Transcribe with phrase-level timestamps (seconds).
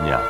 [0.00, 0.20] dnia.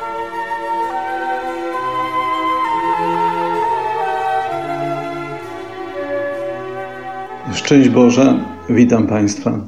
[7.53, 9.67] Szczęść Boże, witam Państwa.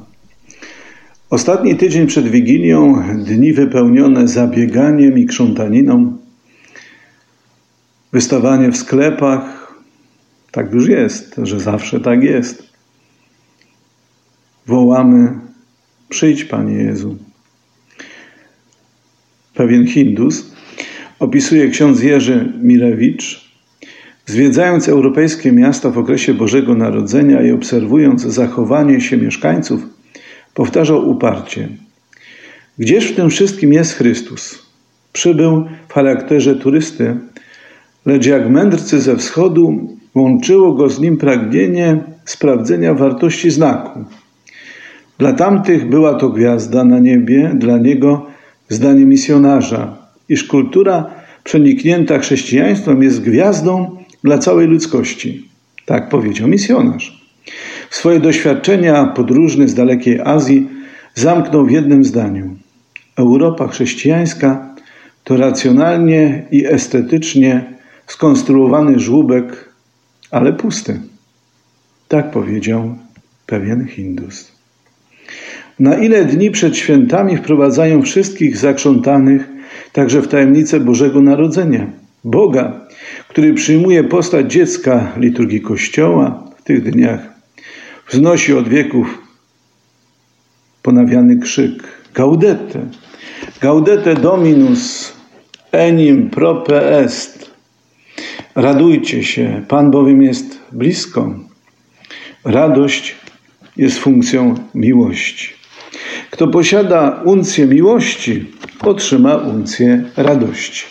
[1.30, 6.18] Ostatni tydzień przed Wigilią, dni wypełnione zabieganiem i krzątaniną,
[8.12, 9.74] wystawanie w sklepach,
[10.50, 12.72] tak już jest, że zawsze tak jest.
[14.66, 15.32] Wołamy:
[16.08, 17.31] Przyjdź, Panie Jezu.
[19.54, 20.52] Pewien Hindus
[21.18, 23.52] opisuje ksiądz Jerzy Mirewicz,
[24.26, 29.80] zwiedzając europejskie miasta w okresie Bożego Narodzenia i obserwując zachowanie się mieszkańców,
[30.54, 31.68] powtarzał uparcie:
[32.78, 34.66] Gdzież w tym wszystkim jest Chrystus?
[35.12, 37.16] Przybył w charakterze turysty,
[38.06, 44.04] lecz jak mędrcy ze wschodu łączyło go z nim pragnienie sprawdzenia wartości znaku.
[45.18, 48.31] Dla tamtych była to gwiazda na niebie, dla niego
[48.72, 49.96] zdanie misjonarza,
[50.28, 51.10] iż kultura
[51.44, 55.48] przeniknięta chrześcijaństwem jest gwiazdą dla całej ludzkości.
[55.86, 57.22] Tak powiedział misjonarz.
[57.90, 60.68] Swoje doświadczenia podróżny z dalekiej Azji
[61.14, 62.56] zamknął w jednym zdaniu.
[63.16, 64.74] Europa chrześcijańska
[65.24, 67.64] to racjonalnie i estetycznie
[68.06, 69.68] skonstruowany żłóbek,
[70.30, 71.00] ale pusty.
[72.08, 72.96] Tak powiedział
[73.46, 74.52] pewien Hindus.
[75.78, 79.48] Na ile dni przed świętami wprowadzają wszystkich zakrzątanych
[79.92, 81.86] także w tajemnicę Bożego Narodzenia?
[82.24, 82.86] Boga,
[83.28, 87.20] który przyjmuje postać dziecka liturgii Kościoła w tych dniach,
[88.10, 89.18] wznosi od wieków
[90.82, 91.82] ponawiany krzyk
[92.14, 92.86] Gaudete,
[93.60, 95.12] Gaudete Dominus
[95.72, 97.50] enim prope est.
[98.54, 101.34] Radujcie się, Pan bowiem jest blisko.
[102.44, 103.16] Radość
[103.76, 105.61] jest funkcją miłości.
[106.32, 108.44] Kto posiada uncję miłości,
[108.80, 110.84] otrzyma uncję radości.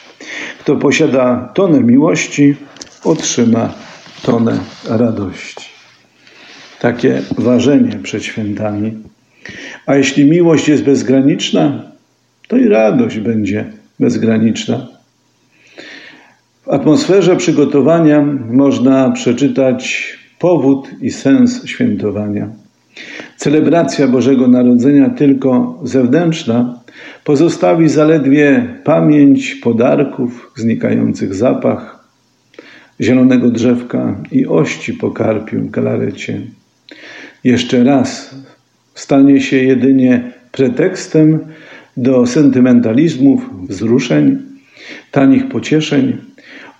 [0.59, 2.55] Kto posiada tonę miłości,
[3.03, 3.73] otrzyma
[4.23, 4.59] tonę
[4.89, 5.65] radości.
[6.79, 8.97] Takie ważenie przed świętami.
[9.85, 11.83] A jeśli miłość jest bezgraniczna,
[12.47, 13.65] to i radość będzie
[13.99, 14.87] bezgraniczna.
[16.65, 22.49] W atmosferze przygotowania można przeczytać powód i sens świętowania.
[23.37, 26.79] Celebracja Bożego Narodzenia tylko zewnętrzna
[27.23, 32.07] pozostawi zaledwie pamięć podarków, znikających zapach,
[33.01, 36.41] zielonego drzewka i ości po karpiu, kalarecie.
[37.43, 38.35] Jeszcze raz
[38.95, 41.39] stanie się jedynie pretekstem
[41.97, 44.37] do sentymentalizmów, wzruszeń,
[45.11, 46.17] tanich pocieszeń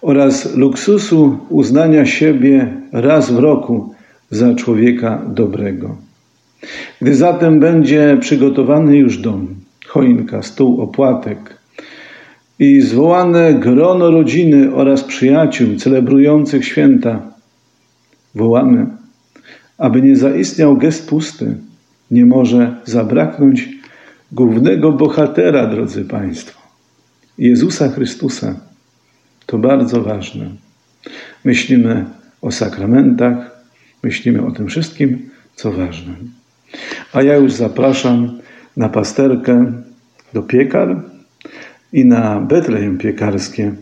[0.01, 3.95] oraz luksusu uznania siebie raz w roku
[4.31, 5.95] za człowieka dobrego.
[7.01, 9.55] Gdy zatem będzie przygotowany już dom,
[9.87, 11.57] choinka, stół, opłatek
[12.59, 17.21] i zwołane grono rodziny oraz przyjaciół celebrujących święta,
[18.35, 18.85] wołamy,
[19.77, 21.57] aby nie zaistniał gest pusty,
[22.11, 23.69] nie może zabraknąć
[24.31, 26.61] głównego bohatera, drodzy Państwo,
[27.37, 28.55] Jezusa Chrystusa.
[29.45, 30.49] To bardzo ważne.
[31.45, 32.05] Myślimy
[32.41, 33.60] o sakramentach,
[34.03, 36.13] myślimy o tym wszystkim, co ważne.
[37.13, 38.39] A ja już zapraszam
[38.77, 39.73] na pasterkę
[40.33, 41.01] do piekar
[41.93, 43.73] i na Betlejem piekarskie,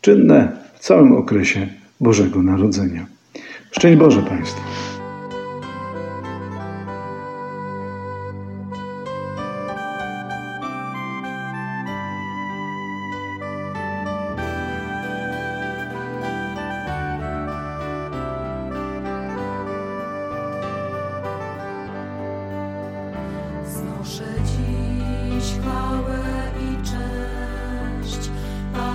[0.00, 1.68] czynne w całym okresie
[2.00, 3.06] Bożego Narodzenia.
[3.70, 4.60] Szczęść Boże Państwu.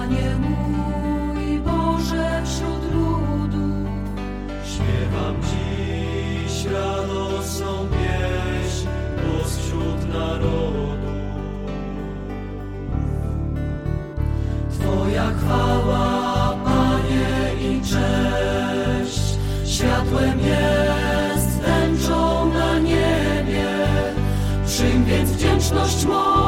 [0.05, 3.89] Panie mój Boże wśród ludu.
[4.65, 8.87] Śpiewam dziś radosną pieśń,
[9.23, 10.87] głos wśród narodu.
[14.71, 19.21] Twoja chwała, Panie i cześć,
[19.65, 23.87] światłem jest tęczą na niebie.
[24.65, 26.44] Przyjm więc wdzięczność mą,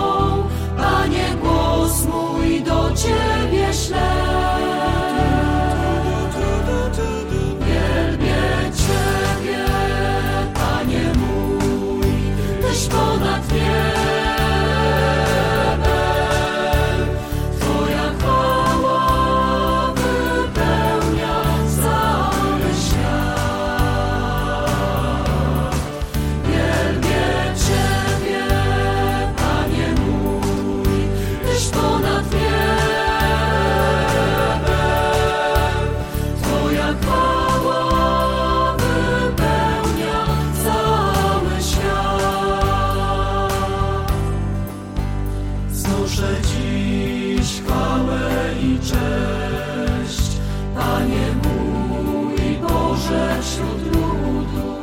[53.42, 54.76] wśród ludu,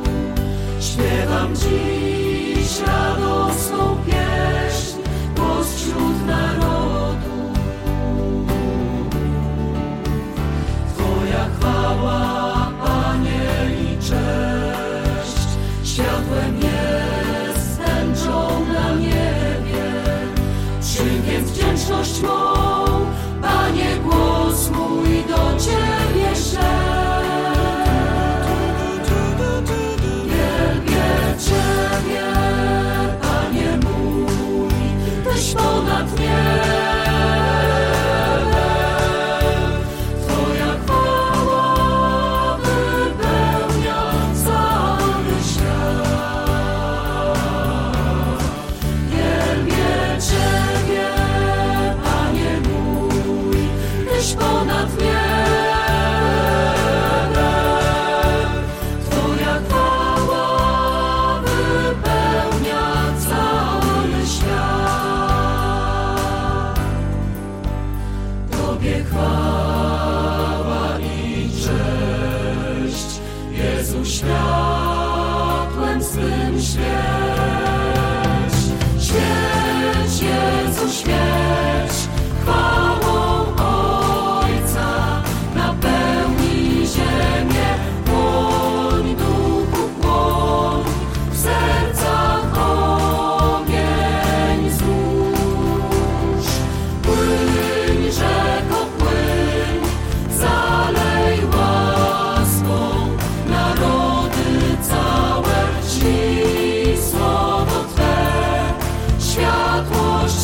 [0.79, 4.97] śpiewam dziś radosną pieśń,
[5.35, 7.53] głos wśród narodu.
[10.93, 15.47] Twoja chwała, Panie i cześć,
[15.83, 19.85] światłem jest tęczą na niebie.
[20.81, 22.54] Przyjm więc wdzięczność mą,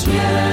[0.08, 0.51] Yeah.